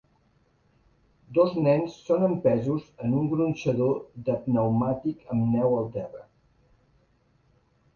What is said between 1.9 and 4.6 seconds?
són empesos en un gronxador de